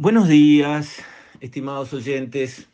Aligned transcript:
Buenos 0.00 0.28
días, 0.28 1.02
estimados 1.40 1.92
oyentes. 1.92 2.68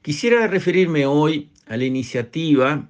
Quisiera 0.00 0.46
referirme 0.46 1.04
hoy 1.04 1.50
a 1.66 1.76
la 1.76 1.84
iniciativa 1.84 2.88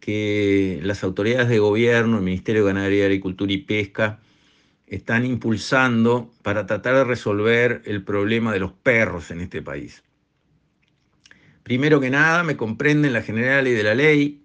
que 0.00 0.80
las 0.82 1.04
autoridades 1.04 1.48
de 1.48 1.60
gobierno, 1.60 2.16
el 2.16 2.24
Ministerio 2.24 2.62
de 2.62 2.72
Ganadería, 2.72 3.04
Agricultura 3.04 3.52
y 3.52 3.58
Pesca, 3.58 4.18
están 4.88 5.24
impulsando 5.24 6.32
para 6.42 6.66
tratar 6.66 6.96
de 6.96 7.04
resolver 7.04 7.80
el 7.84 8.02
problema 8.02 8.52
de 8.52 8.58
los 8.58 8.72
perros 8.72 9.30
en 9.30 9.40
este 9.40 9.62
país. 9.62 10.02
Primero 11.62 12.00
que 12.00 12.10
nada, 12.10 12.42
me 12.42 12.56
comprenden 12.56 13.12
la 13.12 13.22
general 13.22 13.68
y 13.68 13.70
de 13.70 13.84
la 13.84 13.94
ley. 13.94 14.42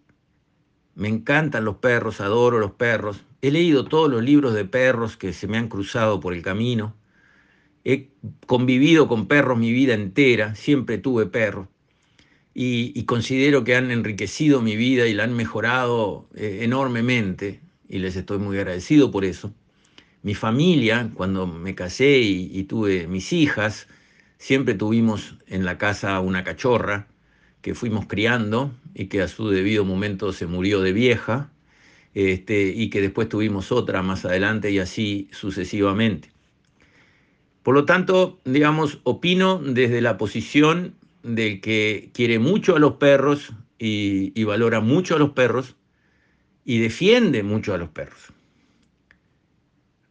Me 0.93 1.07
encantan 1.07 1.65
los 1.65 1.77
perros, 1.77 2.21
adoro 2.21 2.59
los 2.59 2.73
perros, 2.73 3.23
He 3.43 3.49
leído 3.49 3.86
todos 3.86 4.07
los 4.07 4.21
libros 4.21 4.54
de 4.54 4.65
perros 4.65 5.18
que 5.18 5.33
se 5.33 5.47
me 5.47 5.57
han 5.57 5.68
cruzado 5.68 6.20
por 6.20 6.33
el 6.33 6.43
camino. 6.43 6.95
He 7.84 8.09
convivido 8.45 9.08
con 9.08 9.27
perros 9.27 9.58
mi 9.58 9.71
vida 9.71 9.94
entera, 9.94 10.55
siempre 10.55 10.98
tuve 10.98 11.26
perros. 11.26 11.67
Y, 12.53 13.03
considero 13.05 13.63
que 13.63 13.76
han 13.76 13.91
enriquecido 13.91 14.62
mi 14.62 14.76
vida 14.76 15.08
y 15.08 15.13
la 15.13 15.23
han 15.23 15.34
mejorado 15.34 16.27
eh, 16.36 16.59
enormemente. 16.63 17.62
Y 17.88 17.99
les 17.99 18.16
estoy 18.16 18.39
muy 18.39 18.58
agradecido 18.58 19.09
por 19.09 19.25
eso. 19.25 19.53
Mi 20.23 20.36
familia, 20.36 21.12
cuando 21.13 21.48
me 21.48 21.75
casé 21.75 22.20
y, 22.20 22.63
tuve 22.63 23.08
mis 23.08 23.34
hijas, 23.34 23.88
siempre 24.38 24.75
tuvimos 24.75 25.38
en 25.48 25.66
la 25.66 25.77
casa 25.77 26.20
una 26.20 26.44
cachorra 26.44 27.08
que 27.61 27.75
fuimos 27.75 28.05
criando 28.08 28.72
y 28.94 29.08
que 29.08 29.22
a 29.22 29.27
su 29.27 29.50
debido 29.50 29.86
momento 29.86 30.34
se 30.34 30.48
murió 30.48 30.81
de 30.81 30.94
vieja 30.94 31.52
este, 32.13 32.73
y 32.75 32.89
que 32.89 33.02
después 33.02 33.30
tuvimos 33.30 33.72
otra 33.72 34.02
más 34.02 34.25
adelante 34.25 34.72
y 34.72 34.80
así 34.80 35.30
sucesivamente. 35.31 36.31
Por 37.63 37.75
lo 37.75 37.85
tanto, 37.85 38.39
digamos, 38.45 38.99
opino 39.03 39.59
desde 39.59 40.02
la 40.02 40.17
posición 40.17 40.95
de 41.23 41.61
que 41.61 42.09
quiere 42.13 42.39
mucho 42.39 42.75
a 42.75 42.80
los 42.80 42.94
perros 42.94 43.53
y, 43.77 44.31
y 44.39 44.44
valora 44.44 44.80
mucho 44.80 45.16
a 45.16 45.19
los 45.19 45.31
perros 45.31 45.75
y 46.66 46.80
defiende 46.80 47.44
mucho 47.44 47.73
a 47.73 47.77
los 47.77 47.89
perros. 47.89 48.33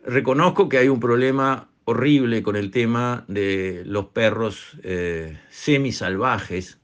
Reconozco 0.05 0.69
que 0.69 0.79
hay 0.79 0.89
un 0.89 1.01
problema 1.01 1.69
horrible 1.85 2.43
con 2.43 2.57
el 2.57 2.71
tema 2.71 3.25
de 3.29 3.83
los 3.85 4.07
perros 4.07 4.77
eh, 4.83 5.39
semisalvajes 5.51 6.79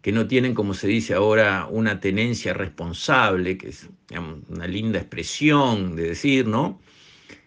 que 0.00 0.12
no 0.12 0.26
tienen, 0.26 0.54
como 0.54 0.72
se 0.72 0.86
dice 0.86 1.14
ahora, 1.14 1.66
una 1.68 2.00
tenencia 2.00 2.54
responsable, 2.54 3.58
que 3.58 3.68
es 3.68 3.88
una 4.48 4.66
linda 4.66 5.00
expresión 5.00 5.96
de 5.96 6.10
decir, 6.10 6.46
¿no? 6.46 6.80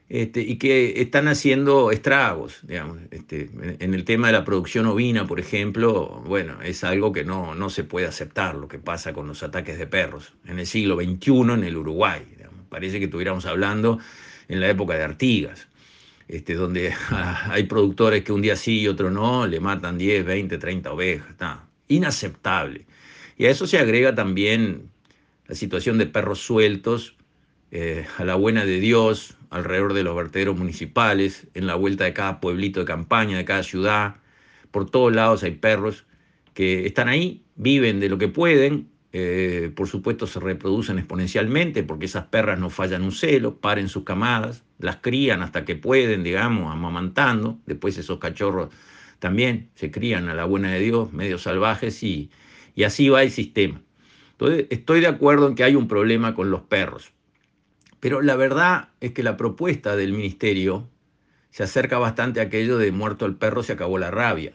Este, 0.10 0.42
y 0.42 0.58
que 0.58 1.02
están 1.02 1.28
haciendo 1.28 1.92
estragos, 1.92 2.62
digamos. 2.64 2.98
Este, 3.12 3.50
en 3.80 3.94
el 3.94 4.06
tema 4.06 4.28
de 4.28 4.34
la 4.34 4.44
producción 4.44 4.88
ovina, 4.88 5.28
por 5.28 5.40
ejemplo, 5.40 6.24
bueno, 6.26 6.60
es 6.64 6.84
algo 6.84 7.14
que 7.14 7.24
no, 7.24 7.54
no 7.54 7.70
se 7.70 7.84
puede 7.84 8.08
aceptar, 8.08 8.56
lo 8.56 8.68
que 8.68 8.80
pasa 8.80 9.14
con 9.14 9.28
los 9.28 9.44
ataques 9.44 9.78
de 9.78 9.86
perros 9.86 10.34
en 10.48 10.58
el 10.58 10.66
siglo 10.66 10.96
XXI 10.96 11.54
en 11.54 11.64
el 11.64 11.78
Uruguay. 11.78 12.24
Parece 12.70 12.98
que 12.98 13.06
estuviéramos 13.06 13.46
hablando 13.46 14.00
en 14.48 14.60
la 14.60 14.70
época 14.70 14.96
de 14.96 15.04
Artigas. 15.04 15.68
Este, 16.28 16.54
donde 16.54 16.94
hay 17.10 17.64
productores 17.64 18.24
que 18.24 18.32
un 18.32 18.42
día 18.42 18.56
sí 18.56 18.82
y 18.82 18.88
otro 18.88 19.10
no, 19.10 19.48
le 19.48 19.60
matan 19.60 19.98
10, 19.98 20.26
20, 20.26 20.58
30 20.58 20.92
ovejas. 20.92 21.30
Está 21.30 21.68
inaceptable. 21.88 22.86
Y 23.38 23.46
a 23.46 23.52
eso 23.52 23.68
se 23.68 23.80
agrega 23.80 24.14
también 24.14 24.90
la 25.48 25.56
situación 25.56 25.98
de 25.98 26.06
perros 26.06 26.40
sueltos 26.40 27.16
eh, 27.72 28.06
a 28.18 28.26
la 28.26 28.36
buena 28.36 28.66
de 28.66 28.80
Dios 28.80 29.36
alrededor 29.50 29.94
de 29.94 30.04
los 30.04 30.16
vertederos 30.16 30.58
municipales, 30.58 31.48
en 31.54 31.68
la 31.68 31.76
vuelta 31.76 32.04
de 32.04 32.14
cada 32.14 32.40
pueblito 32.40 32.80
de 32.80 32.86
campaña, 32.86 33.38
de 33.38 33.46
cada 33.46 33.64
ciudad. 33.64 34.16
Por 34.72 34.90
todos 34.90 35.14
lados 35.14 35.44
hay 35.44 35.52
perros 35.52 36.06
que 36.54 36.86
están 36.86 37.08
ahí, 37.08 37.44
viven 37.56 38.00
de 38.00 38.10
lo 38.10 38.18
que 38.18 38.28
pueden, 38.28 38.90
eh, 39.12 39.72
por 39.76 39.88
supuesto 39.88 40.28
se 40.28 40.40
reproducen 40.40 41.00
exponencialmente 41.00 41.82
porque 41.82 42.06
esas 42.06 42.26
perras 42.26 42.60
no 42.60 42.70
fallan 42.70 43.02
un 43.02 43.12
celo, 43.12 43.56
paren 43.56 43.90
sus 43.90 44.04
camadas, 44.04 44.64
las 44.78 44.98
crían 44.98 45.42
hasta 45.42 45.66
que 45.66 45.76
pueden, 45.76 46.24
digamos, 46.24 46.72
amamantando, 46.72 47.60
después 47.66 47.98
esos 47.98 48.20
cachorros 48.20 48.70
también 49.18 49.70
se 49.76 49.90
crían 49.90 50.30
a 50.30 50.36
la 50.36 50.46
buena 50.46 50.72
de 50.72 50.80
Dios, 50.80 51.12
medio 51.12 51.40
salvajes, 51.40 52.04
y, 52.04 52.30
y 52.76 52.84
así 52.84 53.10
va 53.10 53.24
el 53.24 53.32
sistema. 53.32 53.82
Entonces, 54.32 54.68
estoy 54.70 55.02
de 55.02 55.08
acuerdo 55.08 55.48
en 55.48 55.56
que 55.56 55.64
hay 55.64 55.76
un 55.76 55.88
problema 55.88 56.36
con 56.36 56.52
los 56.52 56.62
perros, 56.62 57.12
pero 58.00 58.22
la 58.22 58.36
verdad 58.36 58.90
es 59.00 59.12
que 59.12 59.24
la 59.24 59.38
propuesta 59.38 59.96
del 59.96 60.14
ministerio 60.14 60.88
se 61.52 61.64
acerca 61.64 61.98
bastante 61.98 62.40
a 62.40 62.44
aquello 62.44 62.78
de 62.78 62.92
muerto 62.92 63.26
el 63.26 63.36
perro 63.36 63.64
se 63.64 63.74
acabó 63.74 63.98
la 63.98 64.12
rabia, 64.12 64.54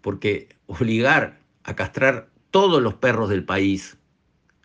porque 0.00 0.48
obligar 0.66 1.40
a 1.64 1.74
castrar 1.74 2.28
todos 2.50 2.82
los 2.82 2.94
perros 2.94 3.28
del 3.28 3.44
país, 3.44 3.96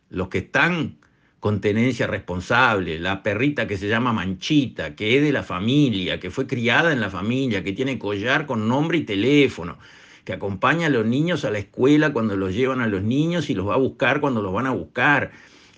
los 0.10 0.30
que 0.30 0.40
están 0.40 1.00
con 1.40 1.62
tenencia 1.62 2.06
responsable, 2.06 3.00
la 3.00 3.24
perrita 3.24 3.66
que 3.66 3.78
se 3.78 3.88
llama 3.88 4.12
Manchita, 4.12 4.96
que 4.96 5.18
es 5.18 5.24
de 5.24 5.32
la 5.32 5.44
familia, 5.44 6.20
que 6.20 6.32
fue 6.32 6.48
criada 6.48 6.92
en 6.92 7.00
la 7.00 7.10
familia, 7.10 7.64
que 7.64 7.72
tiene 7.72 7.98
collar 7.98 8.46
con 8.46 8.68
nombre 8.68 8.98
y 8.98 9.04
teléfono, 9.04 9.78
que 10.26 10.34
acompaña 10.34 10.88
a 10.88 10.90
los 10.90 11.06
niños 11.06 11.46
a 11.46 11.52
la 11.52 11.60
escuela 11.60 12.12
cuando 12.12 12.36
los 12.36 12.54
llevan 12.54 12.82
a 12.82 12.88
los 12.88 13.02
niños 13.02 13.50
y 13.50 13.56
los 13.56 13.68
va 13.68 13.76
a 13.76 13.78
buscar 13.78 14.20
cuando 14.20 14.42
los 14.42 14.54
van 14.54 14.68
a 14.68 14.72
buscar. 14.72 15.32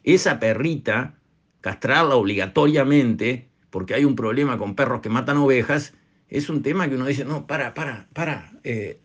Esa 0.03 0.39
perrita, 0.39 1.13
castrarla 1.61 2.16
obligatoriamente, 2.16 3.47
porque 3.69 3.94
hay 3.94 4.05
un 4.05 4.16
problema 4.16 4.57
con 4.57 4.75
perros 4.75 5.01
que 5.01 5.09
matan 5.09 5.38
ovejas, 5.38 5.94
es 6.29 6.49
un 6.49 6.63
tema 6.63 6.89
que 6.89 6.95
uno 6.95 7.05
dice, 7.05 7.25
no, 7.25 7.47
para, 7.47 7.73
para, 7.73 8.07
para, 8.13 8.51
eh, 8.63 8.99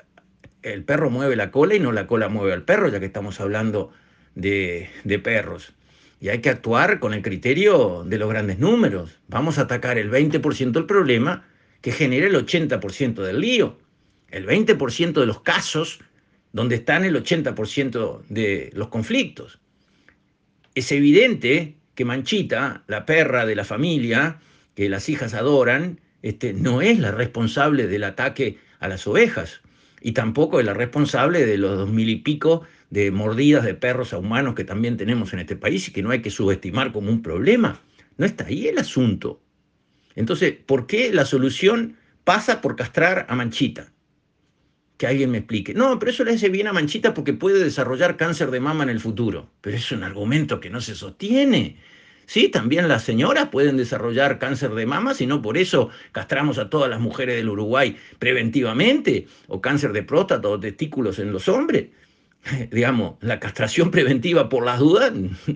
el 0.62 0.84
perro 0.84 1.10
mueve 1.10 1.36
la 1.36 1.50
cola 1.50 1.74
y 1.74 1.80
no 1.80 1.92
la 1.92 2.06
cola 2.06 2.28
mueve 2.28 2.52
al 2.52 2.64
perro, 2.64 2.88
ya 2.88 2.98
que 2.98 3.06
estamos 3.06 3.40
hablando 3.40 3.92
de, 4.34 4.90
de 5.04 5.18
perros. 5.18 5.74
Y 6.20 6.30
hay 6.30 6.40
que 6.40 6.50
actuar 6.50 6.98
con 6.98 7.14
el 7.14 7.22
criterio 7.22 8.04
de 8.04 8.18
los 8.18 8.28
grandes 8.28 8.58
números. 8.58 9.18
Vamos 9.28 9.58
a 9.58 9.62
atacar 9.62 9.98
el 9.98 10.10
20% 10.10 10.72
del 10.72 10.86
problema 10.86 11.44
que 11.82 11.92
genera 11.92 12.26
el 12.26 12.34
80% 12.34 13.22
del 13.22 13.40
lío. 13.40 13.78
El 14.30 14.46
20% 14.46 15.12
de 15.12 15.26
los 15.26 15.40
casos 15.42 16.00
donde 16.52 16.76
están 16.76 17.04
el 17.04 17.22
80% 17.22 18.22
de 18.28 18.70
los 18.72 18.88
conflictos. 18.88 19.60
Es 20.74 20.90
evidente 20.90 21.76
que 21.96 22.04
Manchita, 22.04 22.84
la 22.86 23.04
perra 23.04 23.44
de 23.44 23.56
la 23.56 23.64
familia, 23.64 24.38
que 24.76 24.88
las 24.88 25.08
hijas 25.08 25.34
adoran, 25.34 26.00
este, 26.22 26.52
no 26.52 26.82
es 26.82 27.00
la 27.00 27.10
responsable 27.10 27.88
del 27.88 28.04
ataque 28.04 28.58
a 28.78 28.86
las 28.86 29.06
ovejas 29.06 29.62
y 30.00 30.12
tampoco 30.12 30.60
es 30.60 30.66
la 30.66 30.74
responsable 30.74 31.44
de 31.46 31.58
los 31.58 31.76
dos 31.76 31.90
mil 31.90 32.08
y 32.08 32.16
pico 32.16 32.62
de 32.90 33.10
mordidas 33.10 33.64
de 33.64 33.74
perros 33.74 34.12
a 34.12 34.18
humanos 34.18 34.54
que 34.54 34.64
también 34.64 34.96
tenemos 34.96 35.32
en 35.32 35.40
este 35.40 35.56
país 35.56 35.88
y 35.88 35.92
que 35.92 36.02
no 36.02 36.10
hay 36.10 36.22
que 36.22 36.30
subestimar 36.30 36.92
como 36.92 37.10
un 37.10 37.22
problema. 37.22 37.80
No 38.18 38.26
está 38.26 38.44
ahí 38.46 38.68
el 38.68 38.78
asunto. 38.78 39.40
Entonces, 40.14 40.54
¿por 40.64 40.86
qué 40.86 41.12
la 41.12 41.24
solución 41.24 41.96
pasa 42.24 42.60
por 42.60 42.76
castrar 42.76 43.26
a 43.28 43.34
Manchita? 43.34 43.92
Que 44.96 45.06
alguien 45.06 45.30
me 45.30 45.38
explique. 45.38 45.74
No, 45.74 45.98
pero 45.98 46.10
eso 46.10 46.24
le 46.24 46.32
hace 46.32 46.48
bien 46.48 46.66
a 46.66 46.72
Manchita 46.72 47.12
porque 47.12 47.34
puede 47.34 47.62
desarrollar 47.62 48.16
cáncer 48.16 48.50
de 48.50 48.60
mama 48.60 48.84
en 48.84 48.90
el 48.90 49.00
futuro. 49.00 49.50
Pero 49.60 49.76
es 49.76 49.92
un 49.92 50.02
argumento 50.02 50.60
que 50.60 50.70
no 50.70 50.80
se 50.80 50.94
sostiene. 50.94 51.76
Sí, 52.26 52.48
también 52.48 52.88
las 52.88 53.04
señoras 53.04 53.50
pueden 53.50 53.76
desarrollar 53.76 54.38
cáncer 54.38 54.74
de 54.74 54.84
mama, 54.86 55.14
si 55.14 55.26
no 55.26 55.42
por 55.42 55.56
eso 55.56 55.90
castramos 56.10 56.58
a 56.58 56.68
todas 56.70 56.90
las 56.90 56.98
mujeres 56.98 57.36
del 57.36 57.48
Uruguay 57.48 57.96
preventivamente, 58.18 59.28
o 59.46 59.60
cáncer 59.60 59.92
de 59.92 60.02
próstata 60.02 60.48
o 60.48 60.58
testículos 60.58 61.20
en 61.20 61.30
los 61.30 61.48
hombres. 61.48 61.86
digamos, 62.70 63.16
la 63.20 63.40
castración 63.40 63.90
preventiva 63.90 64.48
por 64.48 64.64
las 64.64 64.78
dudas 64.78 65.12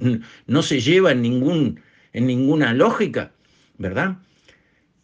no 0.47 0.62
se 0.62 0.81
lleva 0.81 1.12
en, 1.12 1.22
ningún, 1.22 1.81
en 2.12 2.27
ninguna 2.27 2.72
lógica, 2.72 3.33
¿verdad? 3.78 4.19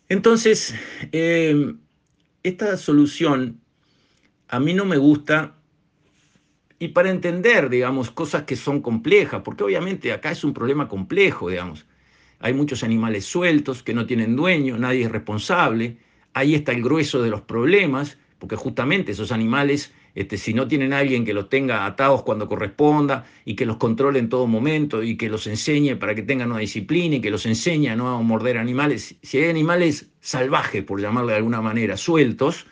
Entonces, 0.08 0.74
em, 1.12 1.78
esta 2.42 2.76
solución 2.76 3.60
a 4.48 4.60
mí 4.60 4.74
no 4.74 4.84
me 4.84 4.96
gusta 4.96 5.54
y 6.78 6.88
para 6.88 7.10
entender, 7.10 7.70
digamos, 7.70 8.10
cosas 8.10 8.42
que 8.42 8.56
son 8.56 8.82
complejas, 8.82 9.42
porque 9.42 9.64
obviamente 9.64 10.12
acá 10.12 10.30
es 10.30 10.44
un 10.44 10.52
problema 10.52 10.88
complejo, 10.88 11.48
digamos. 11.48 11.86
Hay 12.38 12.52
muchos 12.52 12.82
animales 12.84 13.24
sueltos 13.24 13.82
que 13.82 13.94
no 13.94 14.04
tienen 14.04 14.36
dueño, 14.36 14.76
nadie 14.76 15.04
es 15.04 15.10
responsable, 15.10 15.96
ahí 16.34 16.54
está 16.54 16.72
el 16.72 16.82
grueso 16.82 17.22
de 17.22 17.30
los 17.30 17.40
problemas, 17.40 18.18
porque 18.38 18.56
justamente 18.56 19.12
esos 19.12 19.32
animales 19.32 19.94
este, 20.16 20.38
si 20.38 20.54
no 20.54 20.66
tienen 20.66 20.94
a 20.94 20.98
alguien 20.98 21.26
que 21.26 21.34
los 21.34 21.50
tenga 21.50 21.84
atados 21.84 22.22
cuando 22.22 22.48
corresponda 22.48 23.26
y 23.44 23.54
que 23.54 23.66
los 23.66 23.76
controle 23.76 24.18
en 24.18 24.30
todo 24.30 24.46
momento 24.46 25.02
y 25.02 25.18
que 25.18 25.28
los 25.28 25.46
enseñe 25.46 25.96
para 25.96 26.14
que 26.14 26.22
tengan 26.22 26.50
una 26.50 26.60
disciplina 26.60 27.16
y 27.16 27.20
que 27.20 27.30
los 27.30 27.44
enseñe 27.44 27.88
a 27.88 27.96
no 27.96 28.22
morder 28.22 28.56
animales, 28.56 29.14
si 29.22 29.38
hay 29.38 29.50
animales 29.50 30.10
salvajes, 30.20 30.82
por 30.84 31.02
llamarle 31.02 31.32
de 31.32 31.38
alguna 31.38 31.60
manera, 31.60 31.98
sueltos, 31.98 32.66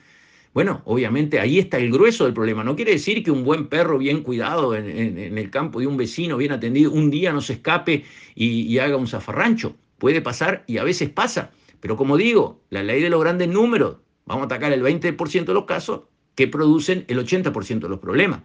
bueno, 0.54 0.82
obviamente 0.86 1.40
ahí 1.40 1.58
está 1.58 1.76
el 1.78 1.90
grueso 1.90 2.24
del 2.24 2.32
problema. 2.32 2.64
No 2.64 2.76
quiere 2.76 2.92
decir 2.92 3.22
que 3.22 3.30
un 3.30 3.44
buen 3.44 3.66
perro 3.66 3.98
bien 3.98 4.22
cuidado 4.22 4.74
en, 4.74 5.36
el 5.36 5.50
campo 5.50 5.80
de 5.80 5.86
un 5.86 5.96
vecino, 5.96 6.36
bien 6.36 6.52
atendido, 6.52 6.92
un 6.92 7.10
día 7.10 7.32
no 7.32 7.40
se 7.40 7.54
escape 7.54 8.04
y 8.34 8.78
haga 8.78 8.96
un 8.96 9.08
zafarrancho. 9.08 9.76
Puede 9.98 10.20
pasar 10.20 10.64
y 10.66 10.78
a 10.78 10.84
veces 10.84 11.08
pasa 11.08 11.50
Pero 11.80 11.96
como 11.96 12.16
digo, 12.16 12.60
la 12.70 12.82
ley 12.82 13.00
de 13.02 13.10
los 13.10 13.20
grandes 13.20 13.48
números, 13.48 13.96
vamos 14.26 14.42
a 14.42 14.44
atacar 14.46 14.72
el 14.72 14.82
20% 14.82 15.44
de 15.44 15.54
los 15.54 15.64
casos 15.64 16.02
que 16.34 16.48
producen 16.48 17.04
el 17.08 17.18
80% 17.18 17.80
de 17.80 17.88
los 17.88 18.00
problemas. 18.00 18.40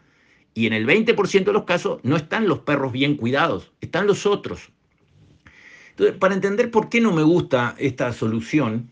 Y 0.53 0.67
en 0.67 0.73
el 0.73 0.85
20% 0.85 1.43
de 1.43 1.53
los 1.53 1.63
casos 1.63 1.99
no 2.03 2.15
están 2.15 2.47
los 2.47 2.59
perros 2.59 2.91
bien 2.91 3.15
cuidados, 3.15 3.71
están 3.81 4.07
los 4.07 4.25
otros. 4.25 4.71
Entonces, 5.91 6.17
para 6.17 6.33
entender 6.33 6.71
por 6.71 6.89
qué 6.89 7.01
no 7.01 7.11
me 7.13 7.23
gusta 7.23 7.75
esta 7.77 8.13
solución, 8.13 8.89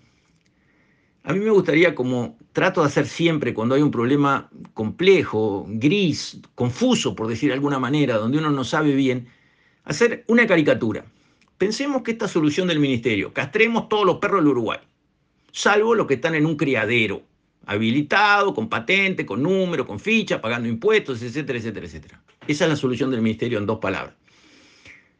a 1.28 1.34
mí 1.34 1.42
me 1.42 1.52
gustaría, 1.52 1.94
como 1.94 2.38
trato 2.54 2.80
de 2.80 2.88
hacer 2.88 3.06
siempre 3.06 3.54
cuando 3.54 3.76
hay 3.76 3.82
un 3.82 3.92
problema 3.92 4.50
complejo, 4.74 5.66
gris, 5.68 6.40
confuso, 6.56 7.16
por 7.16 7.28
decir 7.28 7.50
de 7.50 7.56
alguna 7.56 7.80
manera, 7.80 8.16
donde 8.16 8.38
uno 8.38 8.50
no 8.50 8.64
sabe 8.64 8.96
bien, 8.96 9.28
hacer 9.84 10.24
una 10.28 10.48
caricatura. 10.48 11.04
Pensemos 11.58 12.04
que 12.04 12.12
esta 12.12 12.30
solución 12.30 12.70
del 12.70 12.80
ministerio, 12.80 13.34
castremos 13.34 13.90
todos 13.90 14.06
los 14.06 14.20
perros 14.20 14.40
del 14.40 14.52
Uruguay, 14.52 14.80
salvo 15.52 15.96
los 15.96 16.08
que 16.08 16.14
están 16.14 16.34
en 16.34 16.46
un 16.46 16.56
criadero, 16.56 17.24
habilitado, 17.66 18.54
con 18.54 18.70
patente, 18.70 19.26
con 19.26 19.44
número, 19.44 19.86
con 19.86 20.00
ficha, 20.00 20.40
pagando 20.40 20.70
impuestos, 20.70 21.22
etcétera, 21.22 21.60
etcétera, 21.60 21.88
etcétera. 21.88 22.22
Esa 22.48 22.64
es 22.64 22.70
la 22.70 22.78
solución 22.78 23.12
del 23.12 23.22
ministerio 23.22 23.58
en 23.58 23.66
dos 23.66 23.80
palabras. 23.80 24.16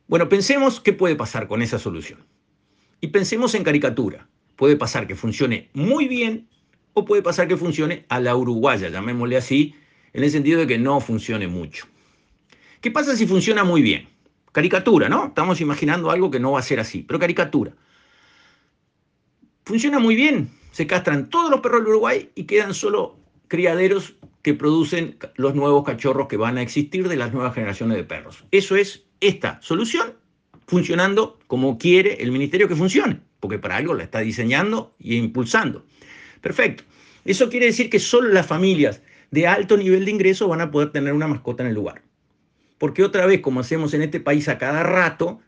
Bueno, 0.08 0.30
pensemos 0.30 0.80
qué 0.80 0.94
puede 0.94 1.18
pasar 1.18 1.50
con 1.50 1.62
esa 1.62 1.78
solución. 1.78 2.24
Y 3.02 3.08
pensemos 3.08 3.54
en 3.56 3.66
caricatura 3.66 4.26
puede 4.58 4.76
pasar 4.76 5.08
que 5.08 5.16
funcione 5.16 5.70
muy 5.74 6.10
bien 6.10 6.50
o 6.94 7.06
puede 7.06 7.22
pasar 7.22 7.48
que 7.48 7.56
funcione 7.56 8.06
a 8.10 8.20
la 8.20 8.36
uruguaya, 8.36 8.90
llamémosle 8.90 9.38
así, 9.38 9.76
en 10.14 10.24
el 10.24 10.32
sentido 10.32 10.60
de 10.60 10.68
que 10.68 10.80
no 10.80 11.00
funcione 11.00 11.48
mucho. 11.48 11.86
¿Qué 12.82 12.92
pasa 12.92 13.16
si 13.16 13.26
funciona 13.26 13.64
muy 13.64 13.82
bien? 13.82 14.10
Caricatura, 14.52 15.08
¿no? 15.08 15.28
Estamos 15.28 15.62
imaginando 15.62 16.10
algo 16.10 16.32
que 16.32 16.40
no 16.40 16.54
va 16.54 16.60
a 16.60 16.64
ser 16.64 16.80
así, 16.80 17.04
pero 17.04 17.20
caricatura. 17.20 17.74
Funciona 19.64 20.00
muy 20.00 20.16
bien, 20.16 20.50
se 20.72 20.88
castran 20.88 21.30
todos 21.30 21.52
los 21.52 21.62
perros 21.62 21.82
del 21.82 21.90
Uruguay 21.90 22.30
y 22.34 22.46
quedan 22.46 22.74
solo 22.74 23.16
criaderos 23.48 24.16
que 24.42 24.56
producen 24.56 25.18
los 25.36 25.54
nuevos 25.54 25.84
cachorros 25.84 26.28
que 26.28 26.38
van 26.38 26.58
a 26.58 26.62
existir 26.64 27.08
de 27.08 27.16
las 27.16 27.32
nuevas 27.32 27.54
generaciones 27.54 27.98
de 27.98 28.04
perros. 28.04 28.44
Eso 28.52 28.76
es 28.76 29.04
esta 29.20 29.60
solución 29.62 30.14
funcionando 30.66 31.38
como 31.48 31.78
quiere 31.78 32.16
el 32.24 32.32
ministerio 32.32 32.68
que 32.68 32.76
funcione 32.76 33.27
porque 33.48 33.60
para 33.60 33.78
algo 33.78 33.94
la 33.94 34.04
está 34.04 34.20
diseñando 34.20 34.94
y 35.00 35.16
impulsando. 35.16 35.86
Perfecto. 36.42 36.84
Eso 37.24 37.50
quiere 37.50 37.68
decir 37.68 37.90
que 37.90 37.98
solo 37.98 38.28
las 38.28 38.46
familias 38.46 39.02
de 39.32 39.48
alto 39.48 39.78
nivel 39.78 40.04
de 40.04 40.12
ingreso 40.12 40.50
van 40.50 40.60
a 40.60 40.70
poder 40.70 40.92
tener 40.92 41.14
una 41.14 41.30
mascota 41.30 41.64
en 41.64 41.70
el 41.70 41.76
lugar. 41.76 42.02
Porque 42.78 43.06
otra 43.06 43.26
vez, 43.26 43.40
como 43.40 43.62
hacemos 43.62 43.94
en 43.94 44.02
este 44.02 44.20
país 44.20 44.50
a 44.50 44.58
cada 44.58 44.84
rato, 44.84 45.40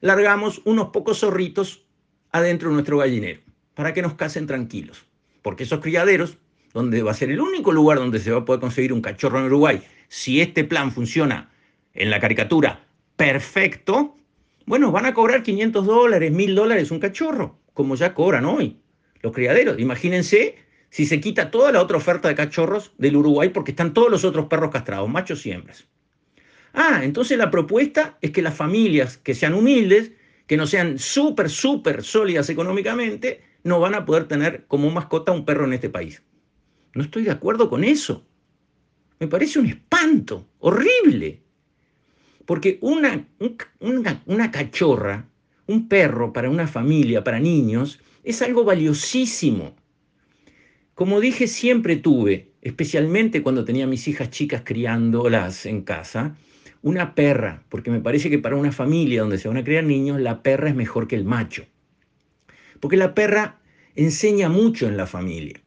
largamos 0.00 0.62
unos 0.64 0.88
pocos 0.88 1.18
zorritos 1.18 1.84
adentro 2.32 2.70
de 2.70 2.74
nuestro 2.76 2.96
gallinero 2.96 3.42
para 3.74 3.92
que 3.92 4.00
nos 4.00 4.14
casen 4.14 4.46
tranquilos. 4.46 5.04
Porque 5.42 5.64
esos 5.64 5.80
criaderos, 5.80 6.38
donde 6.72 7.02
va 7.02 7.10
a 7.10 7.14
ser 7.14 7.30
el 7.30 7.40
único 7.42 7.70
lugar 7.70 7.98
donde 7.98 8.18
se 8.18 8.30
va 8.30 8.38
a 8.38 8.44
poder 8.46 8.62
conseguir 8.62 8.94
un 8.94 9.02
cachorro 9.02 9.40
en 9.40 9.44
Uruguay, 9.44 9.82
si 10.08 10.40
este 10.40 10.64
plan 10.64 10.90
funciona 10.90 11.50
en 11.92 12.08
la 12.08 12.18
caricatura 12.18 12.80
perfecto, 13.16 14.16
bueno, 14.66 14.92
van 14.92 15.06
a 15.06 15.14
cobrar 15.14 15.42
500 15.42 15.86
dólares, 15.86 16.32
1000 16.32 16.54
dólares 16.54 16.90
un 16.90 16.98
cachorro, 16.98 17.58
como 17.72 17.94
ya 17.94 18.14
cobran 18.14 18.44
hoy 18.44 18.78
los 19.22 19.32
criaderos. 19.32 19.78
Imagínense 19.78 20.56
si 20.90 21.06
se 21.06 21.20
quita 21.20 21.50
toda 21.50 21.72
la 21.72 21.80
otra 21.80 21.96
oferta 21.96 22.28
de 22.28 22.34
cachorros 22.34 22.92
del 22.98 23.16
Uruguay 23.16 23.48
porque 23.50 23.70
están 23.70 23.94
todos 23.94 24.10
los 24.10 24.24
otros 24.24 24.46
perros 24.46 24.70
castrados, 24.70 25.08
machos 25.08 25.46
y 25.46 25.52
hembras. 25.52 25.86
Ah, 26.72 27.00
entonces 27.02 27.38
la 27.38 27.50
propuesta 27.50 28.18
es 28.20 28.32
que 28.32 28.42
las 28.42 28.54
familias 28.54 29.16
que 29.18 29.34
sean 29.34 29.54
humildes, 29.54 30.12
que 30.46 30.56
no 30.56 30.66
sean 30.66 30.98
súper, 30.98 31.48
súper 31.48 32.02
sólidas 32.02 32.50
económicamente, 32.50 33.42
no 33.62 33.80
van 33.80 33.94
a 33.94 34.04
poder 34.04 34.28
tener 34.28 34.66
como 34.66 34.90
mascota 34.90 35.32
un 35.32 35.44
perro 35.44 35.64
en 35.64 35.72
este 35.72 35.88
país. 35.88 36.22
No 36.94 37.02
estoy 37.02 37.24
de 37.24 37.30
acuerdo 37.30 37.68
con 37.68 37.84
eso. 37.84 38.26
Me 39.18 39.26
parece 39.26 39.58
un 39.58 39.66
espanto, 39.66 40.46
horrible. 40.58 41.42
Porque 42.46 42.78
una, 42.80 43.26
una, 43.80 44.50
cachorra, 44.52 45.28
un 45.66 45.88
perro 45.88 46.32
para 46.32 46.48
una 46.48 46.68
familia, 46.68 47.24
para 47.24 47.40
niños, 47.40 48.00
es 48.22 48.40
algo 48.40 48.64
valiosísimo. 48.64 49.74
Como 50.94 51.20
dije, 51.20 51.48
siempre 51.48 51.96
tuve, 51.96 52.52
especialmente 52.62 53.42
cuando 53.42 53.64
tenía 53.64 53.86
mis 53.86 54.06
hijas 54.08 54.30
chicas 54.30 54.62
criándolas 54.64 55.66
en 55.66 55.82
casa, 55.82 56.36
una 56.82 57.16
perra, 57.16 57.64
porque 57.68 57.90
me 57.90 58.00
parece 58.00 58.30
que 58.30 58.38
para 58.38 58.56
una 58.56 58.70
familia 58.70 59.22
donde 59.22 59.38
se 59.38 59.48
van 59.48 59.56
a 59.56 59.64
criar 59.64 59.84
niños, 59.84 60.20
la 60.20 60.42
perra 60.42 60.68
es 60.68 60.76
mejor 60.76 61.08
que 61.08 61.16
el 61.16 61.24
macho. 61.24 61.66
Porque 62.78 62.96
la 62.96 63.14
perra 63.14 63.58
enseña 63.96 64.48
mucho 64.48 64.86
en 64.86 64.96
la 64.96 65.06
familia. 65.06 65.60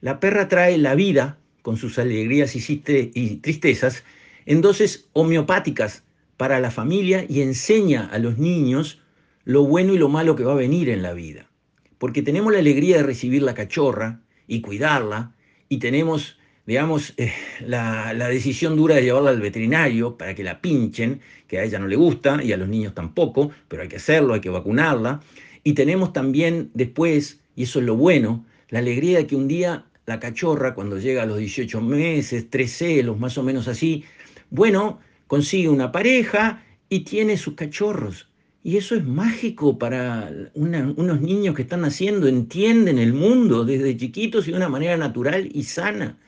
La 0.00 0.20
perra 0.20 0.46
trae 0.46 0.78
la 0.78 0.94
vida, 0.94 1.38
con 1.62 1.76
sus 1.76 1.98
alegrías 1.98 2.54
y 2.54 3.36
tristezas, 3.38 4.04
en 4.46 4.60
dosis 4.60 5.08
homeopáticas 5.12 6.04
para 6.36 6.60
la 6.60 6.70
familia 6.70 7.26
y 7.28 7.42
enseña 7.42 8.06
a 8.06 8.18
los 8.18 8.38
niños 8.38 9.00
lo 9.44 9.64
bueno 9.64 9.94
y 9.94 9.98
lo 9.98 10.08
malo 10.08 10.36
que 10.36 10.44
va 10.44 10.52
a 10.52 10.56
venir 10.56 10.88
en 10.88 11.02
la 11.02 11.12
vida. 11.12 11.50
Porque 11.98 12.22
tenemos 12.22 12.52
la 12.52 12.58
alegría 12.58 12.98
de 12.98 13.02
recibir 13.02 13.42
la 13.42 13.54
cachorra 13.54 14.20
y 14.46 14.60
cuidarla 14.60 15.32
y 15.68 15.78
tenemos, 15.78 16.38
digamos, 16.66 17.14
eh, 17.16 17.32
la, 17.60 18.12
la, 18.12 18.28
decisión 18.28 18.76
dura 18.76 18.96
de 18.96 19.02
llevarla 19.02 19.30
al 19.30 19.40
veterinario 19.40 20.16
para 20.16 20.34
que 20.34 20.44
la 20.44 20.60
pinchen, 20.60 21.20
que 21.48 21.58
a 21.58 21.64
ella 21.64 21.78
no 21.78 21.88
le 21.88 21.96
gusta 21.96 22.42
y 22.42 22.52
a 22.52 22.56
los 22.56 22.68
niños 22.68 22.94
tampoco, 22.94 23.50
pero 23.68 23.82
hay 23.82 23.88
que 23.88 23.96
hacerlo, 23.96 24.34
hay 24.34 24.40
que 24.40 24.50
vacunarla. 24.50 25.20
Y 25.64 25.72
tenemos 25.72 26.12
también 26.12 26.70
después, 26.74 27.40
y 27.56 27.64
eso 27.64 27.80
es 27.80 27.86
lo 27.86 27.96
bueno, 27.96 28.44
la 28.68 28.80
alegría 28.80 29.18
de 29.18 29.26
que 29.26 29.36
un 29.36 29.48
día 29.48 29.84
la 30.06 30.20
cachorra, 30.20 30.74
cuando 30.74 30.98
llega 30.98 31.24
a 31.24 31.26
los 31.26 31.38
18 31.38 31.80
meses, 31.80 32.48
13 32.48 32.74
celos, 32.74 33.18
más 33.18 33.36
o 33.38 33.42
menos 33.42 33.66
así, 33.66 34.04
bueno, 34.50 35.00
consigue 35.26 35.68
una 35.68 35.92
pareja 35.92 36.62
y 36.88 37.00
tiene 37.00 37.36
sus 37.36 37.54
cachorros. 37.54 38.28
Y 38.62 38.76
eso 38.76 38.96
es 38.96 39.04
mágico 39.04 39.78
para 39.78 40.30
unos 40.54 41.20
niños 41.20 41.54
que 41.54 41.62
están 41.62 41.82
naciendo, 41.82 42.26
entienden 42.26 42.98
el 42.98 43.12
mundo 43.12 43.64
desde 43.64 43.96
chiquitos 43.96 44.48
y 44.48 44.50
de 44.50 44.56
una 44.56 44.68
manera 44.68 44.96
natural 44.96 45.48
y 45.52 45.62
sana. 45.62 46.18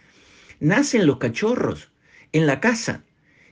Nacen 0.60 1.06
los 1.06 1.18
cachorros 1.18 1.90
en 2.32 2.46
la 2.46 2.60
casa. 2.60 3.02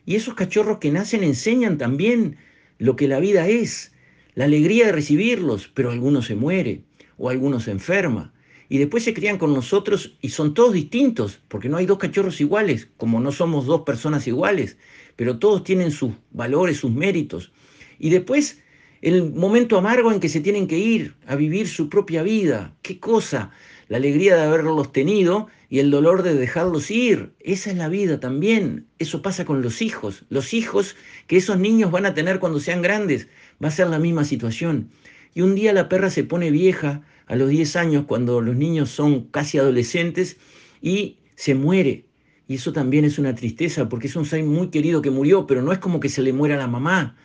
Y 0.05 0.15
esos 0.15 0.35
cachorros 0.35 0.79
que 0.79 0.93
nacen 0.93 1.25
enseñan 1.25 1.79
también 1.79 2.37
lo 2.79 2.95
que 2.95 3.09
la 3.09 3.19
vida 3.19 3.49
es, 3.49 3.93
la 4.37 4.45
alegría 4.45 4.87
de 4.87 4.93
recibirlos, 4.93 5.69
pero 5.75 5.91
algunos 5.91 6.27
se 6.27 6.37
muere 6.37 6.83
o 7.19 7.29
algunos 7.29 7.65
se 7.65 7.73
enferma. 7.73 8.33
Y 8.69 8.79
después 8.79 9.05
se 9.05 9.15
crían 9.15 9.39
con 9.39 9.55
nosotros 9.55 10.17
y 10.21 10.31
son 10.31 10.55
todos 10.55 10.73
distintos, 10.73 11.41
porque 11.49 11.69
no 11.69 11.77
hay 11.77 11.87
dos 11.87 11.99
cachorros 11.99 12.41
iguales, 12.41 12.89
como 12.97 13.21
no 13.21 13.33
somos 13.33 13.67
dos 13.67 13.83
personas 13.83 14.27
iguales 14.27 14.77
pero 15.17 15.39
todos 15.39 15.65
tienen 15.65 15.91
sus 15.91 16.13
valores, 16.31 16.79
sus 16.79 16.93
méritos. 16.93 17.51
Y 17.99 18.11
después 18.11 18.63
el 19.01 19.33
momento 19.33 19.79
amargo 19.79 20.13
en 20.13 20.21
que 20.21 20.29
se 20.29 20.41
tienen 20.41 20.67
que 20.67 20.79
ir 20.79 21.15
a 21.27 21.35
vivir 21.35 21.69
su 21.69 21.89
propia 21.89 22.23
vida. 22.23 22.75
¿Qué 22.83 23.01
cosa? 23.01 23.51
La 23.89 23.97
alegría 23.97 24.37
de 24.37 24.43
haberlos 24.43 24.93
tenido 24.93 25.49
y 25.69 25.79
el 25.79 25.91
dolor 25.91 26.23
de 26.23 26.35
dejarlos 26.35 26.91
ir. 26.91 27.33
Esa 27.41 27.71
es 27.71 27.77
la 27.77 27.89
vida 27.89 28.21
también. 28.21 28.87
Eso 28.99 29.23
pasa 29.23 29.45
con 29.45 29.63
los 29.63 29.81
hijos. 29.81 30.25
Los 30.29 30.55
hijos 30.55 30.97
que 31.27 31.37
esos 31.37 31.59
niños 31.59 31.91
van 31.91 32.07
a 32.07 32.15
tener 32.15 32.39
cuando 32.39 32.61
sean 32.61 32.83
grandes. 32.83 33.29
Va 33.63 33.69
a 33.69 33.73
ser 33.73 33.89
la 33.89 33.99
misma 33.99 34.25
situación. 34.25 34.91
Y 35.35 35.43
un 35.43 35.55
día 35.55 35.73
la 35.73 35.89
perra 35.89 36.11
se 36.11 36.25
pone 36.25 36.51
vieja 36.51 37.03
a 37.27 37.37
los 37.37 37.49
10 37.49 37.77
años 37.77 38.05
cuando 38.07 38.41
los 38.41 38.57
niños 38.57 38.91
son 38.91 39.25
casi 39.29 39.59
adolescentes 39.59 40.37
y 40.81 41.19
se 41.35 41.55
muere. 41.55 42.05
Y 42.49 42.55
eso 42.55 42.73
también 42.73 43.05
es 43.05 43.19
una 43.19 43.35
tristeza 43.35 43.89
porque 43.89 44.07
es 44.07 44.17
un 44.17 44.25
ser 44.25 44.45
muy 44.45 44.69
querido 44.69 45.03
que 45.03 45.11
murió, 45.11 45.47
pero 45.47 45.63
no 45.63 45.73
es 45.73 45.79
como 45.79 46.01
que 46.01 46.09
se 46.09 46.23
le 46.23 46.33
muera 46.33 46.57
la 46.57 46.69
mamá. 46.69 47.17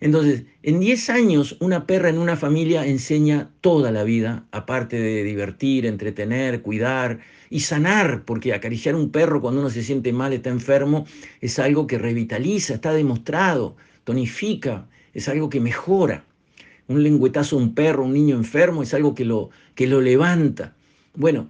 Entonces, 0.00 0.44
en 0.62 0.80
10 0.80 1.10
años, 1.10 1.56
una 1.60 1.86
perra 1.86 2.08
en 2.08 2.18
una 2.18 2.36
familia 2.36 2.86
enseña 2.86 3.50
toda 3.60 3.90
la 3.90 4.04
vida, 4.04 4.46
aparte 4.50 5.00
de 5.00 5.22
divertir, 5.22 5.86
entretener, 5.86 6.62
cuidar 6.62 7.20
y 7.48 7.60
sanar, 7.60 8.24
porque 8.24 8.52
acariciar 8.52 8.96
un 8.96 9.10
perro 9.10 9.40
cuando 9.40 9.60
uno 9.60 9.70
se 9.70 9.82
siente 9.82 10.12
mal, 10.12 10.32
está 10.32 10.50
enfermo, 10.50 11.06
es 11.40 11.58
algo 11.58 11.86
que 11.86 11.98
revitaliza, 11.98 12.74
está 12.74 12.92
demostrado, 12.92 13.76
tonifica, 14.04 14.88
es 15.12 15.28
algo 15.28 15.48
que 15.48 15.60
mejora. 15.60 16.24
Un 16.88 17.02
lengüetazo 17.02 17.56
a 17.56 17.60
un 17.60 17.74
perro, 17.74 18.04
un 18.04 18.12
niño 18.12 18.36
enfermo, 18.36 18.82
es 18.82 18.94
algo 18.94 19.14
que 19.14 19.24
lo, 19.24 19.50
que 19.74 19.86
lo 19.86 20.00
levanta. 20.00 20.74
Bueno, 21.14 21.48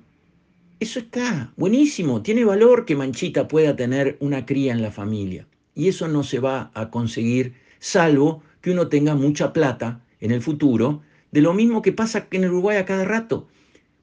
eso 0.81 0.99
está 0.99 1.53
buenísimo, 1.57 2.23
tiene 2.23 2.45
valor 2.45 2.85
que 2.85 2.97
Manchita 2.97 3.49
pueda 3.49 3.75
tener 3.75 4.17
una 4.21 4.45
cría 4.45 4.73
en 4.73 4.83
la 4.83 4.91
familia. 4.91 5.47
Y 5.75 5.89
eso 5.89 6.09
no 6.09 6.23
se 6.23 6.39
va 6.39 6.71
a 6.75 6.91
conseguir 6.91 7.55
salvo 7.79 8.43
que 8.61 8.71
uno 8.71 8.89
tenga 8.89 9.15
mucha 9.15 9.53
plata 9.53 10.01
en 10.21 10.31
el 10.31 10.43
futuro, 10.43 11.03
de 11.33 11.43
lo 11.43 11.53
mismo 11.53 11.83
que 11.83 11.93
pasa 11.93 12.27
en 12.31 12.45
el 12.45 12.51
Uruguay 12.51 12.77
a 12.77 12.85
cada 12.85 13.05
rato. 13.05 13.49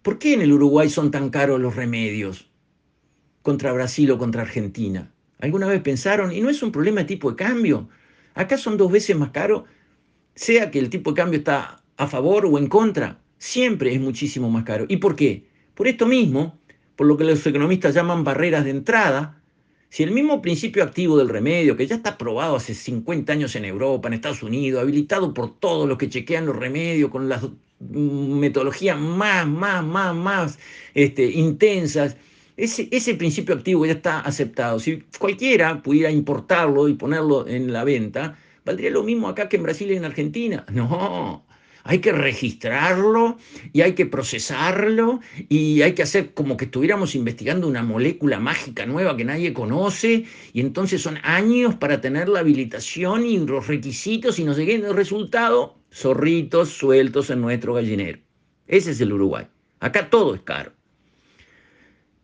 ¿Por 0.01 0.19
qué 0.19 0.33
en 0.33 0.41
el 0.41 0.51
Uruguay 0.51 0.89
son 0.89 1.11
tan 1.11 1.29
caros 1.29 1.59
los 1.59 1.75
remedios 1.75 2.49
contra 3.41 3.71
Brasil 3.73 4.11
o 4.11 4.17
contra 4.17 4.41
Argentina? 4.41 5.11
¿Alguna 5.39 5.67
vez 5.67 5.81
pensaron? 5.81 6.31
Y 6.31 6.41
no 6.41 6.49
es 6.49 6.61
un 6.61 6.71
problema 6.71 7.01
de 7.01 7.07
tipo 7.07 7.29
de 7.31 7.37
cambio. 7.37 7.89
Acá 8.33 8.57
son 8.57 8.77
dos 8.77 8.91
veces 8.91 9.15
más 9.15 9.31
caros, 9.31 9.63
sea 10.35 10.71
que 10.71 10.79
el 10.79 10.89
tipo 10.89 11.11
de 11.11 11.15
cambio 11.15 11.39
está 11.39 11.81
a 11.97 12.07
favor 12.07 12.45
o 12.45 12.57
en 12.57 12.67
contra. 12.67 13.19
siempre 13.37 13.93
es 13.93 13.99
muchísimo 13.99 14.49
más 14.49 14.63
caro. 14.63 14.85
¿Y 14.87 14.97
por 14.97 15.15
qué? 15.15 15.47
Por 15.73 15.87
esto 15.87 16.05
mismo, 16.05 16.59
por 16.95 17.07
lo 17.07 17.17
que 17.17 17.23
los 17.23 17.45
economistas 17.45 17.95
llaman 17.95 18.23
barreras 18.23 18.63
de 18.65 18.71
entrada. 18.71 19.41
Si 19.89 20.03
el 20.03 20.11
mismo 20.11 20.41
principio 20.41 20.83
activo 20.83 21.17
del 21.17 21.29
remedio, 21.29 21.75
que 21.75 21.87
ya 21.87 21.95
está 21.95 22.17
probado 22.17 22.55
hace 22.55 22.73
50 22.73 23.33
años 23.33 23.55
en 23.55 23.65
Europa, 23.65 24.07
en 24.07 24.13
Estados 24.13 24.43
Unidos, 24.43 24.81
habilitado 24.81 25.33
por 25.33 25.59
todos 25.59 25.89
los 25.89 25.97
que 25.97 26.09
chequean 26.09 26.45
los 26.45 26.55
remedios 26.55 27.09
con 27.09 27.27
las 27.27 27.43
metodologías 27.79 28.99
más, 28.99 29.47
más, 29.47 29.83
más, 29.83 30.15
más 30.15 30.59
este, 30.93 31.25
intensas, 31.25 32.15
ese, 32.57 32.87
ese 32.91 33.15
principio 33.15 33.55
activo 33.55 33.85
ya 33.85 33.93
está 33.93 34.19
aceptado. 34.21 34.79
Si 34.79 35.03
cualquiera 35.17 35.81
pudiera 35.81 36.11
importarlo 36.11 36.87
y 36.87 36.93
ponerlo 36.93 37.47
en 37.47 37.73
la 37.73 37.83
venta, 37.83 38.37
valdría 38.65 38.91
lo 38.91 39.03
mismo 39.03 39.27
acá 39.27 39.49
que 39.49 39.57
en 39.57 39.63
Brasil 39.63 39.91
y 39.91 39.95
en 39.95 40.05
Argentina. 40.05 40.65
No, 40.71 41.45
hay 41.83 41.99
que 41.99 42.11
registrarlo 42.11 43.37
y 43.73 43.81
hay 43.81 43.93
que 43.93 44.05
procesarlo 44.05 45.19
y 45.49 45.81
hay 45.81 45.93
que 45.93 46.03
hacer 46.03 46.33
como 46.33 46.57
que 46.57 46.65
estuviéramos 46.65 47.15
investigando 47.15 47.67
una 47.67 47.83
molécula 47.83 48.39
mágica 48.39 48.85
nueva 48.85 49.17
que 49.17 49.25
nadie 49.25 49.53
conoce 49.53 50.25
y 50.53 50.61
entonces 50.61 51.01
son 51.01 51.17
años 51.23 51.75
para 51.75 52.01
tener 52.01 52.29
la 52.29 52.39
habilitación 52.39 53.25
y 53.25 53.39
los 53.39 53.67
requisitos 53.67 54.39
y 54.39 54.43
no 54.43 54.53
sé 54.53 54.65
qué, 54.65 54.75
el 54.75 54.93
resultado, 54.95 55.77
zorritos 55.91 56.69
sueltos 56.69 57.29
en 57.29 57.41
nuestro 57.41 57.73
gallinero. 57.73 58.19
Ese 58.67 58.91
es 58.91 59.01
el 59.01 59.13
Uruguay. 59.13 59.45
Acá 59.79 60.09
todo 60.09 60.35
es 60.35 60.41
caro. 60.41 60.73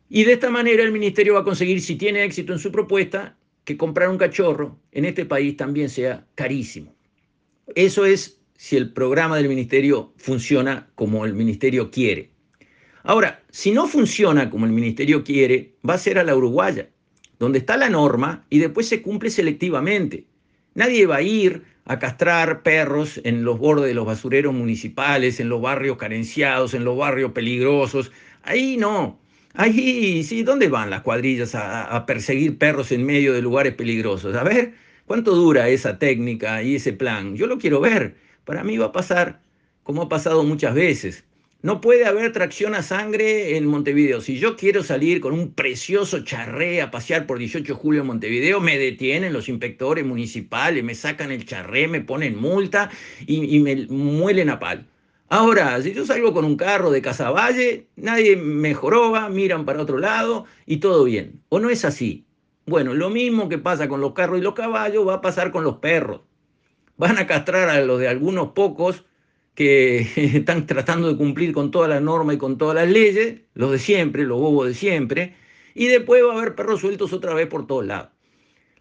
Y 0.10 0.24
de 0.24 0.34
esta 0.34 0.50
manera 0.50 0.84
el 0.84 0.92
ministerio 0.92 1.34
va 1.34 1.42
a 1.42 1.44
conseguir, 1.44 1.82
si 1.82 1.96
tiene 1.96 2.24
éxito 2.24 2.54
en 2.54 2.60
su 2.60 2.72
propuesta, 2.72 3.37
que 3.68 3.76
comprar 3.76 4.08
un 4.08 4.18
cachorro 4.18 4.80
en 4.94 5.04
este 5.04 5.26
país 5.26 5.58
también 5.58 5.90
sea 5.90 6.26
carísimo. 6.36 6.96
Eso 7.76 8.06
es 8.06 8.40
si 8.56 8.78
el 8.78 8.94
programa 8.94 9.36
del 9.36 9.50
ministerio 9.50 10.14
funciona 10.16 10.88
como 10.96 11.26
el 11.26 11.34
ministerio 11.34 11.92
quiere. 11.92 12.32
Ahora, 13.04 13.44
si 13.52 13.74
no 13.74 13.86
funciona 13.86 14.50
como 14.50 14.66
el 14.66 14.72
ministerio 14.72 15.22
quiere, 15.22 15.74
va 15.88 15.96
a 15.96 15.98
ser 15.98 16.18
a 16.18 16.24
la 16.24 16.34
uruguaya, 16.34 16.88
donde 17.40 17.60
está 17.60 17.76
la 17.76 17.90
norma 17.90 18.46
y 18.50 18.60
después 18.60 18.88
se 18.88 19.02
cumple 19.02 19.30
selectivamente. 19.30 20.26
Nadie 20.74 21.06
va 21.06 21.18
a 21.18 21.22
ir 21.22 21.64
a 21.84 22.00
castrar 22.00 22.64
perros 22.64 23.20
en 23.26 23.44
los 23.44 23.60
bordes 23.60 23.88
de 23.88 23.94
los 23.94 24.06
basureros 24.06 24.54
municipales, 24.54 25.42
en 25.42 25.50
los 25.50 25.62
barrios 25.62 25.98
carenciados, 25.98 26.74
en 26.74 26.86
los 26.86 26.98
barrios 26.98 27.34
peligrosos. 27.34 28.14
Ahí 28.44 28.78
no. 28.78 29.20
Ahí, 29.60 30.24
sí, 30.24 30.44
¿dónde 30.44 30.70
van 30.70 30.90
las 30.90 31.02
cuadrillas 31.02 31.56
a, 31.56 31.84
a 31.84 32.06
perseguir 32.06 32.58
perros 32.58 32.92
en 32.92 33.06
medio 33.06 33.34
de 33.34 33.42
lugares 33.42 33.74
peligrosos? 33.74 34.36
A 34.36 34.44
ver, 34.44 34.74
¿cuánto 35.06 35.36
dura 35.36 35.68
esa 35.68 35.98
técnica 36.00 36.64
y 36.64 36.76
ese 36.76 36.94
plan? 36.94 37.36
Yo 37.36 37.48
lo 37.48 37.58
quiero 37.58 37.82
ver 37.82 38.16
para 38.48 38.64
mí 38.64 38.78
va 38.78 38.88
a 38.88 38.92
pasar 38.94 39.42
como 39.84 40.04
ha 40.04 40.10
pasado 40.10 40.44
muchas 40.44 40.74
veces. 40.74 41.26
No 41.62 41.82
puede 41.82 42.06
haber 42.06 42.32
tracción 42.32 42.76
a 42.76 42.82
sangre 42.82 43.58
en 43.58 43.66
Montevideo. 43.66 44.22
Si 44.22 44.40
yo 44.40 44.56
quiero 44.56 44.84
salir 44.84 45.20
con 45.20 45.34
un 45.34 45.54
precioso 45.54 46.24
charré 46.24 46.82
a 46.82 46.90
pasear 46.90 47.28
por 47.28 47.40
18 47.40 47.74
de 47.74 47.78
julio 47.78 48.02
en 48.02 48.08
Montevideo, 48.08 48.62
me 48.62 48.78
detienen 48.78 49.34
los 49.34 49.50
inspectores 49.50 50.06
municipales, 50.06 50.82
me 50.84 50.96
sacan 50.96 51.32
el 51.32 51.46
charré, 51.46 51.90
me 51.90 52.00
ponen 52.00 52.40
multa 52.40 52.90
y, 53.26 53.60
me 53.60 53.88
muelen 53.88 54.50
a 54.50 54.60
pal. 54.60 54.88
Ahora, 55.30 55.82
si 55.82 55.94
yo 55.94 56.06
salgo 56.06 56.34
con 56.34 56.46
un 56.46 56.58
carro 56.58 56.92
de 56.92 57.02
Casaballe, 57.02 57.88
nadie 57.96 58.36
me 58.38 58.74
joroba, 58.74 59.30
miran 59.30 59.66
para 59.66 59.82
otro 59.82 59.98
lado 59.98 60.46
y 60.66 60.78
todo 60.78 61.04
bien. 61.04 61.42
¿O 61.50 61.60
no 61.60 61.70
es 61.70 61.86
así? 61.86 62.26
Bueno, 62.66 62.94
lo 62.94 63.10
mismo 63.10 63.50
que 63.50 63.58
pasa 63.58 63.88
con 63.88 64.02
los 64.02 64.14
carros 64.14 64.40
y 64.40 64.42
los 64.42 64.54
caballos 64.54 65.08
va 65.08 65.16
a 65.16 65.22
pasar 65.22 65.52
con 65.52 65.64
los 65.64 65.78
perros 65.78 66.22
van 66.98 67.18
a 67.18 67.28
castrar 67.28 67.70
a 67.70 67.82
los 67.82 68.00
de 68.00 68.08
algunos 68.08 68.50
pocos 68.50 69.06
que 69.56 70.00
están 70.38 70.66
tratando 70.66 71.08
de 71.08 71.18
cumplir 71.18 71.54
con 71.54 71.72
toda 71.72 71.88
la 71.88 72.00
norma 72.00 72.34
y 72.34 72.38
con 72.38 72.58
todas 72.58 72.76
las 72.76 72.90
leyes, 72.90 73.42
los 73.54 73.72
de 73.72 73.80
siempre, 73.80 74.26
los 74.26 74.40
bobos 74.40 74.68
de 74.68 74.74
siempre, 74.74 75.36
y 75.74 75.88
después 75.88 76.24
va 76.24 76.34
a 76.34 76.38
haber 76.38 76.56
perros 76.56 76.82
sueltos 76.82 77.14
otra 77.14 77.34
vez 77.34 77.48
por 77.48 77.68
todos 77.68 77.86
lados. 77.86 78.10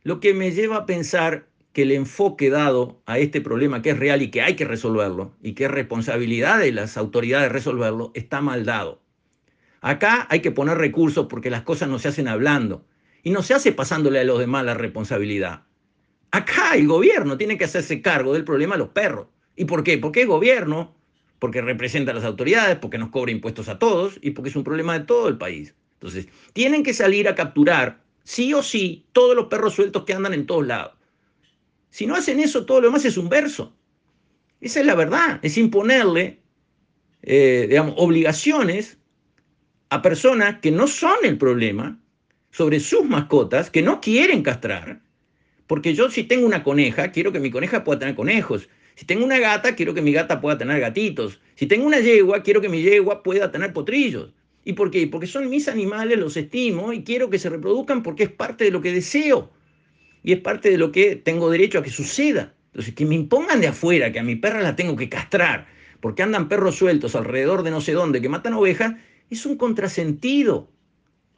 Lo 0.03 0.21
que 0.21 0.35
me 0.35 0.53
lleva 0.53 0.77
a 0.79 0.87
pensar 0.87 1.49
que 1.77 1.83
el 1.83 1.93
enfoque 1.93 2.49
dado 2.49 3.03
a 3.05 3.19
este 3.19 3.43
problema 3.43 3.83
que 3.83 3.91
es 3.91 3.99
real 3.99 4.23
y 4.23 4.31
que 4.31 4.41
hay 4.41 4.57
que 4.57 4.65
resolverlo, 4.65 5.35
y 5.43 5.53
que 5.53 5.67
es 5.67 5.71
responsabilidad 5.71 6.61
de 6.61 6.73
las 6.73 6.97
autoridades 6.97 7.53
resolverlo, 7.53 8.13
está 8.15 8.41
mal 8.41 8.65
dado. 8.65 9.03
Acá 9.83 10.27
hay 10.31 10.41
que 10.41 10.53
poner 10.53 10.79
recursos 10.79 11.27
porque 11.27 11.51
las 11.51 11.65
cosas 11.65 11.91
no 11.91 11.99
se 11.99 12.09
hacen 12.09 12.29
hablando, 12.29 12.87
y 13.23 13.29
no 13.29 13.43
se 13.43 13.53
hace 13.53 13.73
pasándole 13.73 14.21
a 14.21 14.25
los 14.25 14.39
demás 14.39 14.65
la 14.65 14.73
responsabilidad. 14.73 15.65
Acá 16.31 16.77
el 16.77 16.89
gobierno 16.89 17.37
tiene 17.37 17.59
que 17.59 17.65
hacerse 17.65 18.01
cargo 18.01 18.33
del 18.33 18.45
problema 18.45 18.77
de 18.77 18.79
los 18.79 18.89
perros. 18.89 19.27
¿Y 19.55 19.67
por 19.67 19.85
qué? 19.85 19.99
Porque 19.99 20.23
es 20.23 20.27
gobierno, 20.27 20.97
porque 21.39 21.61
representa 21.61 22.13
a 22.13 22.15
las 22.15 22.25
autoridades, 22.25 22.79
porque 22.79 22.97
nos 22.97 23.11
cobra 23.11 23.33
impuestos 23.33 23.69
a 23.69 23.79
todos 23.79 24.19
y 24.23 24.31
porque 24.31 24.49
es 24.49 24.57
un 24.57 24.65
problema 24.65 24.99
de 24.99 25.05
todo 25.05 25.29
el 25.29 25.37
país. 25.37 25.75
Entonces, 25.97 26.27
tienen 26.55 26.83
que 26.83 26.95
salir 26.95 27.29
a 27.29 27.35
capturar, 27.35 28.01
sí 28.25 28.55
o 28.55 28.63
sí, 28.63 29.05
todos 29.13 29.37
los 29.37 29.49
perros 29.49 29.75
sueltos 29.75 30.05
que 30.05 30.15
andan 30.15 30.33
en 30.33 30.47
todos 30.47 30.67
lados. 30.67 30.96
Si 31.97 32.07
no 32.07 32.15
hacen 32.15 32.41
eso, 32.41 32.67
todo 32.67 32.83
lo 32.83 32.89
demás 32.89 33.07
es 33.07 33.17
un 33.17 33.31
verso. 33.31 33.75
Esa 34.61 34.81
es 34.81 34.85
la 34.85 34.95
verdad, 34.95 35.41
es 35.41 35.57
imponerle, 35.57 36.41
eh, 37.23 37.65
digamos, 37.71 37.95
obligaciones 37.97 38.99
a 39.89 40.03
personas 40.03 40.59
que 40.61 40.71
no 40.71 40.89
son 40.89 41.17
el 41.23 41.39
problema 41.39 41.99
sobre 42.51 42.81
sus 42.81 43.03
mascotas, 43.03 43.71
que 43.71 43.81
no 43.81 44.03
quieren 44.03 44.43
castrar, 44.43 45.01
porque 45.67 45.95
yo 45.95 46.11
si 46.11 46.25
tengo 46.25 46.45
una 46.45 46.63
coneja, 46.63 47.13
quiero 47.13 47.33
que 47.33 47.41
mi 47.41 47.51
coneja 47.51 47.83
pueda 47.83 48.01
tener 48.01 48.15
conejos. 48.15 48.69
Si 48.95 49.07
tengo 49.07 49.25
una 49.25 49.39
gata, 49.39 49.75
quiero 49.75 49.95
que 49.95 50.03
mi 50.03 50.13
gata 50.13 50.39
pueda 50.39 50.59
tener 50.59 50.79
gatitos. 50.79 51.41
Si 51.55 51.65
tengo 51.65 51.87
una 51.87 52.01
yegua, 52.01 52.43
quiero 52.43 52.61
que 52.61 52.69
mi 52.69 52.83
yegua 52.83 53.23
pueda 53.23 53.51
tener 53.51 53.73
potrillos. 53.73 54.35
¿Y 54.65 54.75
por 54.75 54.91
qué? 54.91 55.07
Porque 55.07 55.27
son 55.27 55.49
mis 55.49 55.67
animales, 55.67 56.19
los 56.19 56.37
estimo 56.37 56.93
y 56.93 57.05
quiero 57.05 57.31
que 57.31 57.39
se 57.39 57.49
reproduzcan 57.49 58.03
porque 58.03 58.25
es 58.25 58.31
parte 58.31 58.65
de 58.65 58.71
lo 58.71 58.83
que 58.83 58.93
deseo. 58.93 59.56
Y 60.27 60.33
es 60.33 60.41
parte 60.41 60.69
de 60.69 60.77
lo 60.77 60.91
que 60.91 61.15
tengo 61.15 61.49
derecho 61.49 61.79
a 61.79 61.83
que 61.83 61.91
suceda. 61.91 62.53
Entonces, 62.67 62.95
que 62.95 63.07
me 63.07 63.15
impongan 63.15 63.63
de 63.63 63.69
afuera 63.69 64.11
que 64.11 64.19
a 64.19 64.25
mi 64.25 64.35
perra 64.35 64.61
la 64.61 64.75
tengo 64.75 64.97
que 64.97 65.09
castrar 65.09 65.69
porque 66.01 66.23
andan 66.23 66.49
perros 66.49 66.77
sueltos 66.77 67.15
alrededor 67.15 67.63
de 67.63 67.71
no 67.71 67.81
sé 67.81 67.93
dónde 67.93 68.21
que 68.21 68.29
matan 68.29 68.55
ovejas, 68.55 68.95
es 69.31 69.47
un 69.47 69.57
contrasentido. 69.57 70.69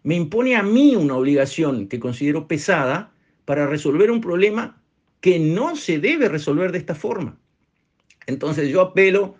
Me 0.02 0.14
impone 0.14 0.57
a 0.57 0.62
mí 0.62 0.97
una 0.97 1.16
obligación 1.16 1.88
que 1.88 2.00
considero 2.00 2.49
pesada 2.49 3.12
para 3.45 3.66
resolver 3.66 4.11
un 4.11 4.21
problema 4.21 4.83
que 5.21 5.38
no 5.38 5.76
se 5.76 5.99
debe 5.99 6.28
resolver 6.28 6.73
de 6.73 6.78
esta 6.78 6.95
forma. 6.95 7.38
Entonces 8.26 8.68
yo 8.68 8.80
apelo 8.80 9.37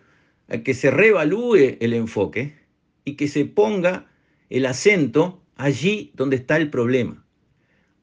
a 0.49 0.59
que 0.59 0.75
se 0.75 0.90
reevalúe 0.90 1.76
el 1.81 1.93
enfoque 1.95 2.57
y 3.05 3.14
que 3.14 3.28
se 3.28 3.45
ponga 3.45 4.07
el 4.50 4.67
acento 4.67 5.43
allí 5.57 6.12
donde 6.14 6.37
está 6.37 6.57
el 6.57 6.71
problema. 6.71 7.25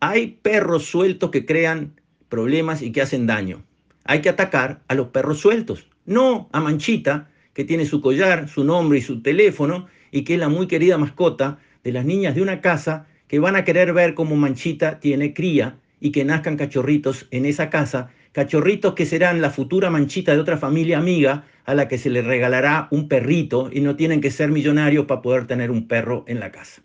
Hay 0.07 0.37
perros 0.43 0.85
sueltos 0.85 1.31
que 1.31 1.47
crean 1.47 1.99
problemas 2.29 2.83
y 2.83 2.91
que 2.91 3.01
hacen 3.01 3.25
daño. 3.25 3.63
Hay 4.03 4.21
que 4.21 4.29
atacar 4.29 4.83
a 4.87 4.93
los 4.93 5.07
perros 5.07 5.39
sueltos, 5.39 5.87
no 6.05 6.47
a 6.51 6.59
Manchita, 6.59 7.27
que 7.55 7.63
tiene 7.63 7.87
su 7.87 8.01
collar, 8.01 8.47
su 8.47 8.63
nombre 8.63 8.99
y 8.99 9.01
su 9.01 9.23
teléfono, 9.23 9.87
y 10.11 10.23
que 10.23 10.35
es 10.35 10.39
la 10.39 10.47
muy 10.47 10.67
querida 10.67 10.99
mascota 10.99 11.57
de 11.83 11.91
las 11.91 12.05
niñas 12.05 12.35
de 12.35 12.43
una 12.43 12.61
casa 12.61 13.07
que 13.27 13.39
van 13.39 13.55
a 13.55 13.63
querer 13.63 13.93
ver 13.93 14.13
cómo 14.13 14.35
Manchita 14.35 14.99
tiene 14.99 15.33
cría 15.33 15.79
y 15.99 16.11
que 16.11 16.23
nazcan 16.23 16.55
cachorritos 16.55 17.27
en 17.31 17.47
esa 17.47 17.71
casa, 17.71 18.11
cachorritos 18.31 18.93
que 18.93 19.07
serán 19.07 19.41
la 19.41 19.49
futura 19.49 19.89
manchita 19.89 20.33
de 20.33 20.39
otra 20.39 20.57
familia 20.57 20.99
amiga 20.99 21.45
a 21.65 21.73
la 21.73 21.87
que 21.87 21.97
se 21.97 22.11
le 22.11 22.21
regalará 22.21 22.89
un 22.91 23.07
perrito 23.07 23.71
y 23.73 23.81
no 23.81 23.95
tienen 23.95 24.21
que 24.21 24.29
ser 24.29 24.51
millonarios 24.51 25.07
para 25.07 25.23
poder 25.23 25.47
tener 25.47 25.71
un 25.71 25.87
perro 25.87 26.25
en 26.27 26.39
la 26.39 26.51
casa. 26.51 26.84